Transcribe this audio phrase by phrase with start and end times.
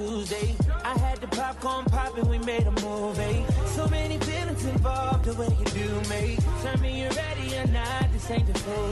[0.00, 0.56] Tuesday.
[0.82, 3.44] I had the popcorn popping, we made a movie.
[3.76, 6.38] So many feelings involved, the way you do me.
[6.62, 8.88] Tell me you're ready or not, this ain't the full.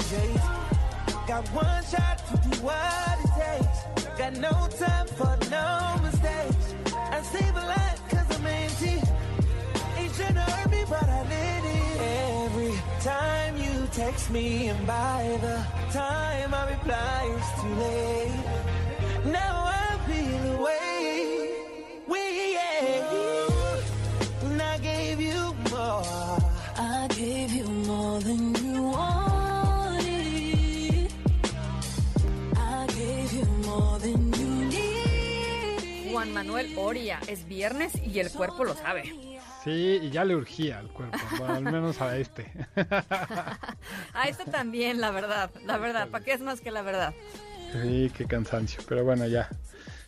[1.27, 3.79] Got one shot to do what it takes.
[4.19, 4.53] Got no
[4.84, 6.75] time for no mistakes.
[6.95, 9.01] I save a lot cause I'm empty.
[10.17, 12.01] Trying to hurt me, but I let it.
[12.45, 15.56] Every time you text me, and by the
[15.92, 19.33] time I reply, it's too late.
[19.33, 19.58] Now
[36.39, 39.03] Manuel Oria, es viernes y el cuerpo lo sabe.
[39.64, 42.53] Sí, y ya le urgía al cuerpo, bueno, al menos a este.
[44.14, 47.12] A este también, la verdad, la verdad, ¿para qué es más que la verdad?
[47.72, 49.48] Sí, qué cansancio, pero bueno, ya.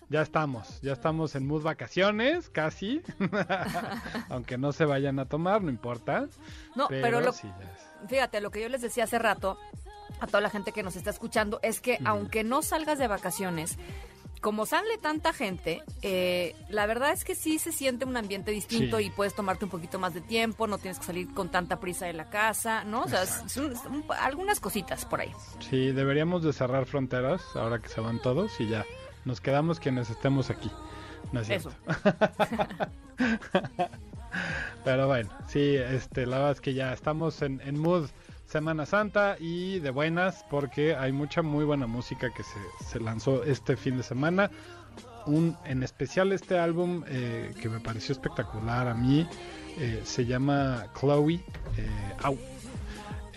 [0.09, 3.03] Ya estamos, ya estamos en mood vacaciones, casi.
[4.29, 6.29] Aunque no se vayan a tomar, no importa.
[6.77, 7.49] No, pero, lo, sí,
[8.09, 9.59] fíjate, lo que yo les decía hace rato
[10.21, 13.79] a toda la gente que nos está escuchando es que aunque no salgas de vacaciones,
[14.41, 18.99] como sale tanta gente, eh, la verdad es que sí se siente un ambiente distinto
[18.99, 19.05] Sí.
[19.05, 22.07] y puedes tomarte un poquito más de tiempo, no tienes que salir con tanta prisa
[22.07, 23.03] de la casa, ¿no?
[23.03, 23.43] O sea, es-
[24.21, 25.33] algunas cositas por ahí.
[25.69, 28.85] Sí, deberíamos de cerrar fronteras ahora que se van todos y ya.
[29.25, 30.71] Nos quedamos quienes estemos aquí.
[31.33, 31.71] No es cierto.
[34.85, 38.09] Pero bueno, sí, este, la verdad es que ya estamos en, en mood
[38.51, 43.45] Semana Santa y de buenas porque hay mucha muy buena música que se, se lanzó
[43.45, 44.51] este fin de semana.
[45.27, 49.25] Un, en especial este álbum eh, que me pareció espectacular a mí
[49.79, 51.35] eh, se llama Chloe.
[51.77, 51.89] eh,
[52.23, 52.37] au.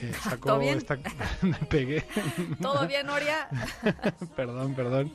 [0.03, 0.77] Eh, sacó ¿Todo bien?
[0.77, 0.97] esta
[1.41, 2.03] me pegué
[2.61, 3.47] ¿Todo bien, Noria?
[4.35, 5.13] perdón, perdón.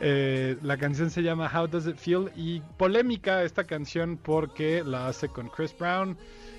[0.00, 5.08] Eh, la canción se llama How Does It Feel y polémica esta canción porque la
[5.08, 6.16] hace con Chris Brown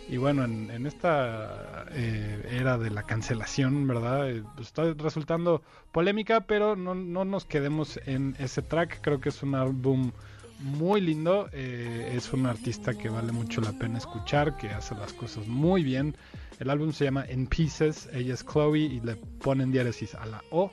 [0.07, 4.29] y bueno, en, en esta eh, era de la cancelación, ¿verdad?
[4.29, 8.99] Eh, pues está resultando polémica, pero no, no nos quedemos en ese track.
[9.01, 10.11] Creo que es un álbum
[10.59, 11.49] muy lindo.
[11.51, 15.83] eh, es un artista que vale mucho la pena escuchar, que hace las cosas muy
[15.83, 16.15] bien.
[16.59, 18.09] El álbum se llama In Pieces.
[18.13, 20.71] Ella es Chloe y le ponen diéresis a la O.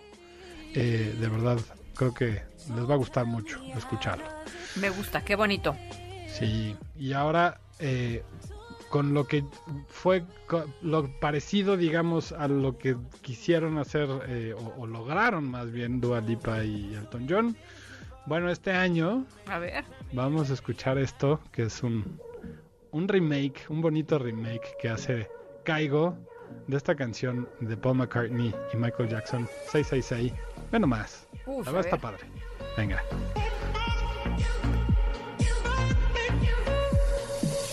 [0.74, 1.58] Eh, de verdad,
[1.96, 2.42] creo que
[2.74, 4.24] les va a gustar mucho escucharlo.
[4.76, 5.76] Me gusta, qué bonito.
[6.28, 8.22] Sí, y ahora eh,
[8.88, 9.44] con lo que
[9.88, 10.24] fue
[10.82, 16.20] lo parecido, digamos, a lo que quisieron hacer eh, o, o lograron más bien Dua
[16.20, 17.56] Lipa y Elton John.
[18.30, 19.82] Bueno, este año A ver.
[20.12, 22.20] vamos a escuchar esto, que es un,
[22.92, 25.28] un remake, un bonito remake que hace
[25.64, 26.16] Caigo
[26.68, 30.32] de esta canción de Paul McCartney y Michael Jackson, 666.
[30.70, 32.20] Ve nomás, Uf, la a verdad está padre.
[32.76, 33.02] Venga.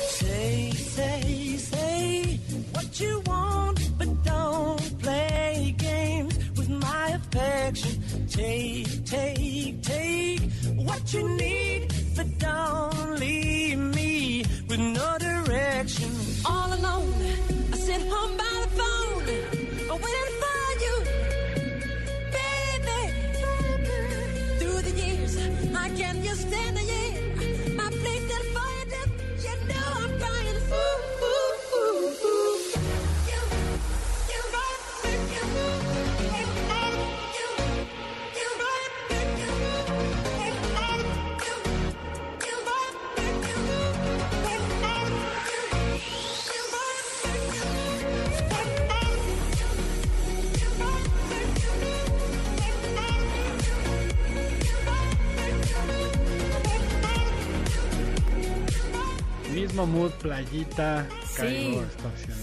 [0.10, 2.40] Say, say, say
[2.74, 7.97] what you want, but don't play games with my affection.
[8.38, 10.42] Take, take, take
[10.76, 15.17] what you need, but don't leave me with no
[59.78, 61.80] Mismo mood, playita, Sí,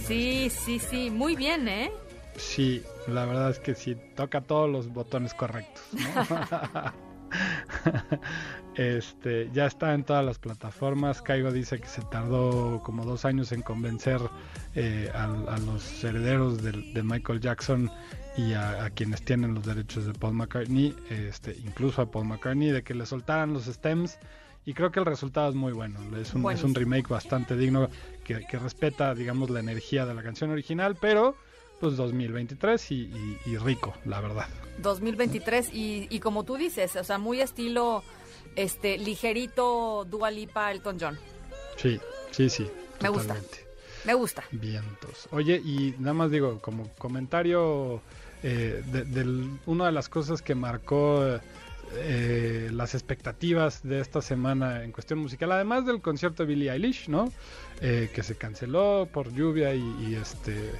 [0.06, 1.90] sí, sí, sí, muy bien, ¿eh?
[2.36, 5.82] Sí, la verdad es que sí, toca todos los botones correctos.
[5.90, 6.92] ¿no?
[8.76, 11.22] este, ya está en todas las plataformas.
[11.22, 14.20] Caigo dice que se tardó como dos años en convencer
[14.76, 17.90] eh, a, a los herederos de, Michael Jackson
[18.36, 22.70] y a, a quienes tienen los derechos de Paul McCartney, este, incluso a Paul McCartney,
[22.70, 24.20] de que le soltaran los stems.
[24.66, 25.98] Y creo que el resultado es muy bueno.
[26.16, 27.90] Es un, es un remake bastante digno
[28.24, 31.36] que, que respeta, digamos, la energía de la canción original, pero
[31.80, 34.46] pues 2023 y, y- y rico, la verdad.
[34.78, 38.02] 2023 y, y como tú dices, o sea, muy estilo
[38.56, 41.18] este ligerito Dua Lipa Elton John.
[41.76, 42.00] Sí,
[42.30, 42.66] sí, sí.
[43.02, 43.36] Me gusta.
[44.04, 44.44] Me gusta.
[44.52, 45.28] Vientos.
[45.30, 48.00] Oye, y nada más digo, como comentario,
[48.42, 51.40] eh, de, del- una de las cosas que marcó eh,
[52.72, 57.32] las expectativas de esta semana en cuestión musical, además del concierto de Billie Eilish, ¿no?
[57.80, 60.72] Eh, que se canceló por lluvia y, y, este...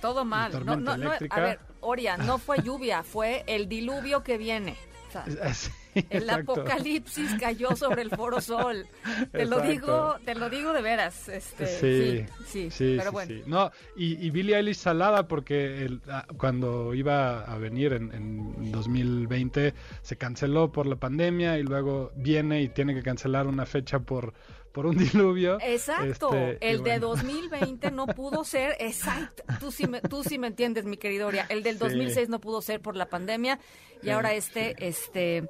[0.00, 0.52] Todo mal.
[0.64, 4.76] No, no, no, a ver, Oria, no fue lluvia, fue el diluvio que viene.
[5.08, 5.70] O sea, sí,
[6.10, 6.52] el exacto.
[6.52, 8.86] apocalipsis cayó sobre el Foro Sol.
[9.32, 11.28] Te lo digo, te lo digo de veras.
[11.28, 13.42] Este, Sí, sí, sí, Sí, pero sí, bueno.
[13.46, 18.72] No, y, y Billie Eilish salada porque el- ah, cuando iba a venir en, en
[18.72, 23.98] 2020 se canceló por la pandemia y luego viene y tiene que cancelar una fecha
[24.00, 24.34] por,
[24.72, 25.58] por un diluvio.
[25.60, 27.08] Exacto, Este, el de bueno.
[27.08, 31.46] 2020 no pudo ser, exacto, tú sí me, tú sí me entiendes, mi querido Oria,
[31.48, 31.80] el del Sí.
[31.80, 33.58] 2006 no pudo ser por la pandemia
[34.02, 35.48] y Sí, ahora este, este,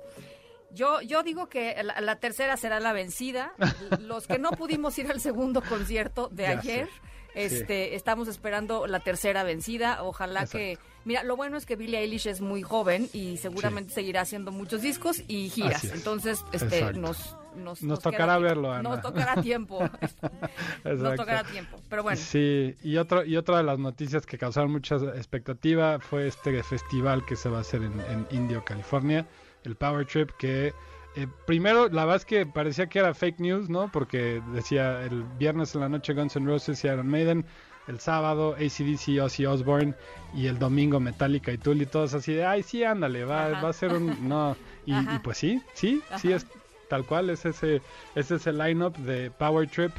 [0.72, 3.52] yo, yo digo que la, la tercera será la vencida,
[4.00, 7.44] los que no pudimos ir al segundo concierto de Ya ayer, sé.
[7.46, 12.28] este, estamos esperando la tercera vencida, ojalá que, mira, lo bueno es que Billie Eilish
[12.28, 15.94] es muy joven y seguramente seguirá haciendo muchos discos y giras, es.
[15.94, 17.00] entonces, este, Exacto.
[17.00, 17.36] nos...
[17.56, 18.88] Nos, tocará verlo, Ana.
[18.88, 19.80] Nos tocará tiempo.
[20.84, 21.80] Nos tocará tiempo.
[21.88, 26.28] Pero bueno, Sí, y, otro, y otra de las noticias que causaron mucha expectativa fue
[26.28, 29.26] este festival que se va a hacer en, en Indio, California,
[29.64, 30.72] el Power Trip, que
[31.16, 33.90] eh, primero la verdad es que parecía que era fake news, ¿no?
[33.90, 37.44] Porque decía el viernes en la noche Guns N' Roses y Iron Maiden,
[37.88, 39.94] el sábado ACDC, Ozzy Osbourne
[40.34, 43.70] y el domingo Metallica y Tool y todos así de, ay, sí, ándale, va, va
[43.70, 44.28] a ser un...
[44.28, 44.56] No,
[44.86, 46.46] y, pues sí, sí, sí es
[46.88, 47.82] tal cual, es ese,
[48.14, 49.92] ese es el lineup de Power Trip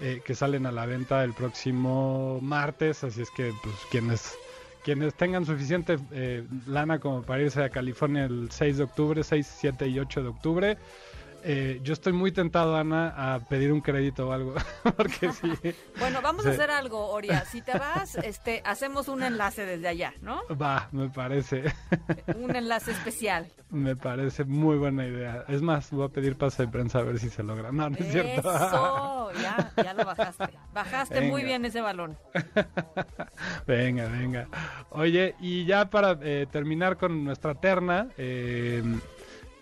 [0.00, 4.34] eh, que salen a la venta el próximo martes, así es que pues quienes
[4.82, 9.56] quienes tengan suficiente eh, lana como para irse a California el 6 de octubre, 6,
[9.60, 10.78] 7 y 8 de octubre,
[11.44, 14.54] eh, yo estoy muy tentado, Ana, a pedir un crédito o algo,
[14.96, 15.52] porque sí,
[15.98, 17.44] bueno, vamos a hacer algo, Oria.
[17.50, 20.42] Si te vas, este, hacemos un enlace desde allá, ¿no?
[20.54, 21.64] va, me parece,
[22.36, 23.48] Un enlace especial.
[23.70, 25.44] me parece muy buena idea.
[25.48, 27.72] Es más, voy a pedir pase de prensa a ver si se logra.
[27.72, 28.52] No, no es cierto.
[28.54, 30.48] Eso, ya, ya lo bajaste.
[30.72, 32.16] Bajaste muy bien ese balón.
[33.66, 34.48] venga, venga.
[34.90, 38.82] Oye, y ya para eh, terminar con nuestra terna, eh,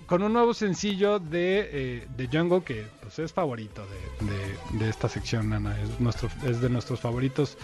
[0.09, 4.91] con un nuevo sencillo de, eh, de Jungle que pues, es favorito de, de- de
[4.91, 5.81] esta sección, Ana.
[5.81, 7.57] Es, nuestro, es de nuestros favoritos.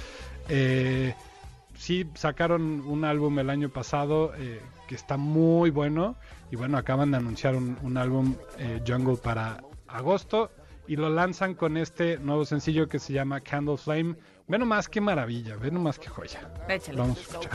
[0.48, 1.14] Eh,
[1.76, 6.16] sí, sacaron un álbum el año pasado eh, que está muy bueno.
[6.50, 10.50] Y bueno, acaban de anunciar un, un álbum eh, Jungle para agosto.
[10.86, 14.16] Y lo lanzan con este nuevo sencillo que se llama Candle Flame.
[14.46, 16.52] Ve nomás qué maravilla, ve nomás qué joya.
[16.68, 16.98] Échale.
[16.98, 17.50] Vamos a escuchar.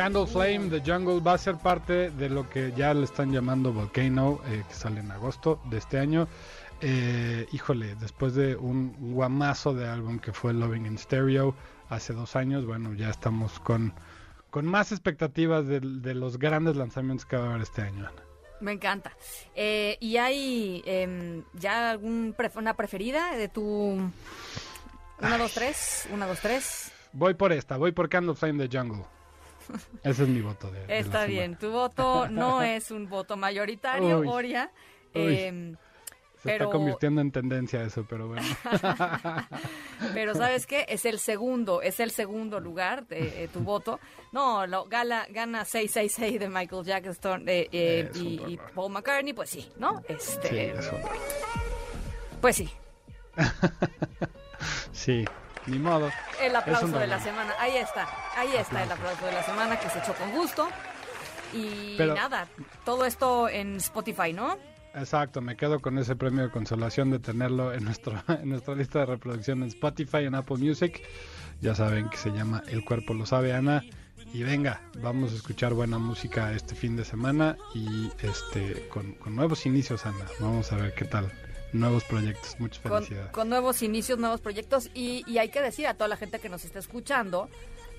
[0.00, 3.70] Candle Flame The Jungle va a ser parte de lo que ya le están llamando
[3.70, 6.26] Volcano, eh, que sale en agosto de este año.
[6.80, 11.54] Eh, híjole, después de un guamazo de álbum que fue Loving in Stereo
[11.90, 13.92] hace dos años, bueno, ya estamos con,
[14.48, 18.06] con más expectativas de, de los grandes lanzamientos que va a haber este año.
[18.06, 18.22] Ana.
[18.62, 19.12] Me encanta.
[19.54, 23.64] Eh, ¿Y hay em, ya algún pref- una preferida de tu
[25.20, 26.08] Una, dos, tres.
[26.10, 26.90] Una, dos, tres.
[27.12, 29.04] Voy por esta, voy por Candleflame the Jungle.
[30.02, 31.56] Ese es mi voto de, Está bien.
[31.56, 34.28] Tu voto no es un voto mayoritario, Uy.
[34.28, 34.70] Oria.
[35.14, 35.78] Em, Se
[36.44, 38.46] pero- está convirtiendo en tendencia eso, pero bueno.
[40.14, 40.86] Pero ¿sabes qué?
[40.88, 44.00] Es el segundo, es el segundo lugar de eh, tu voto.
[44.32, 48.58] No, lo, gala, gana 666 de Michael Jackson eh, eh, Es y, y.
[48.74, 49.98] Paul McCartney, pues sí, ¿no?
[50.00, 51.00] Sí, Este, es un-
[52.40, 52.70] pues sí,
[54.92, 55.24] sí,
[55.66, 56.10] ni modo.
[56.40, 57.52] el aplauso de la semana.
[57.58, 60.68] Ahí está, ahí está el aplauso de la semana que se echó con gusto.
[61.52, 62.46] Y Pero- nada,
[62.84, 64.56] todo esto en Spotify, ¿no?
[64.94, 69.00] Exacto, me quedo con ese premio de consolación de tenerlo en, nuestro, en nuestra lista
[69.00, 71.00] de reproducción en Spotify, en Apple Music.
[71.60, 73.82] Ya saben que se llama El cuerpo lo sabe, Ana.
[74.32, 79.34] Y venga, vamos a escuchar buena música este fin de semana y este con, con
[79.34, 80.24] nuevos inicios, Ana.
[80.38, 81.30] Vamos a ver qué tal.
[81.72, 83.30] Nuevos proyectos, muchas con, felicidades.
[83.32, 86.48] con nuevos inicios, nuevos proyectos y, y hay que decir a toda la gente que
[86.48, 87.48] nos está escuchando,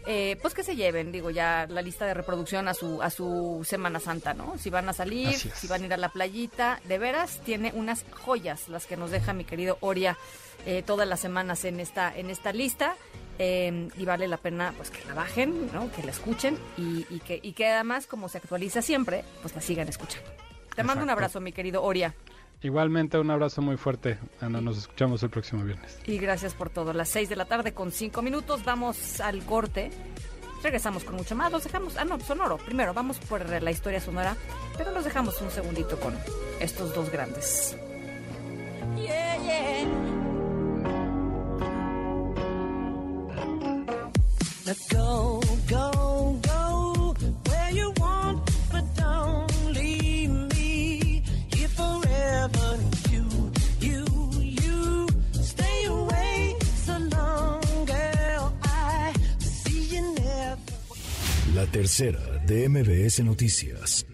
[0.07, 3.61] eh, pues que se lleven, digo, ya la lista de reproducción a su, a su
[3.63, 4.57] Semana Santa, ¿no?
[4.57, 8.03] Si van a salir, si van a ir a la playita, de veras tiene unas
[8.11, 10.17] joyas las que nos deja mi querido Oria
[10.65, 12.95] eh, todas las semanas en esta, en esta lista.
[13.39, 15.91] eh, y vale la pena pues que la bajen, ¿no?
[15.91, 19.61] que la escuchen y, y que, y que además como se actualiza siempre, pues la
[19.61, 20.29] sigan escuchando.
[20.75, 22.13] Te mando un abrazo, mi querido Oria.
[22.63, 24.61] Igualmente, un abrazo muy fuerte, Ana.
[24.61, 25.97] Nos escuchamos el próximo viernes.
[26.05, 26.93] Y gracias por todo.
[26.93, 28.63] Las 6 de la tarde con 5 minutos.
[28.63, 29.89] Vamos al corte.
[30.61, 31.51] Regresamos con mucho más.
[31.51, 31.97] Los dejamos.
[31.97, 32.57] Ah, no, sonoro.
[32.57, 34.35] Primero, vamos por la historia sonora.
[34.77, 36.15] Pero los dejamos un segundito con
[36.59, 37.75] estos dos grandes.
[38.95, 39.85] Yeah, yeah.
[44.63, 46.00] Now go, go, go
[61.71, 64.05] tercera de MBS Noticias.